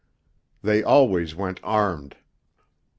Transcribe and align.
They 0.63 0.81
always 0.81 1.35
went 1.35 1.59
armed. 1.61 2.15